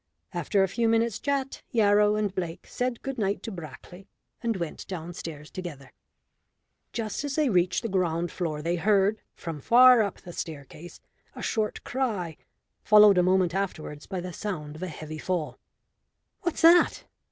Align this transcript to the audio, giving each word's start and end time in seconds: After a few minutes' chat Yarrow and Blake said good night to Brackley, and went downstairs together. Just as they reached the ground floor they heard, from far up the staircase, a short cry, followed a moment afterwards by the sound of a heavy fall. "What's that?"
After 0.33 0.63
a 0.63 0.67
few 0.67 0.89
minutes' 0.89 1.19
chat 1.19 1.61
Yarrow 1.69 2.15
and 2.15 2.33
Blake 2.33 2.65
said 2.65 3.03
good 3.03 3.19
night 3.19 3.43
to 3.43 3.51
Brackley, 3.51 4.07
and 4.41 4.57
went 4.57 4.87
downstairs 4.87 5.51
together. 5.51 5.93
Just 6.91 7.23
as 7.23 7.35
they 7.35 7.51
reached 7.51 7.83
the 7.83 7.87
ground 7.87 8.31
floor 8.31 8.63
they 8.63 8.77
heard, 8.77 9.21
from 9.35 9.61
far 9.61 10.01
up 10.01 10.19
the 10.19 10.33
staircase, 10.33 11.01
a 11.35 11.43
short 11.43 11.83
cry, 11.83 12.35
followed 12.83 13.19
a 13.19 13.21
moment 13.21 13.53
afterwards 13.53 14.07
by 14.07 14.19
the 14.19 14.33
sound 14.33 14.75
of 14.75 14.81
a 14.81 14.87
heavy 14.87 15.19
fall. 15.19 15.59
"What's 16.41 16.61
that?" 16.63 17.03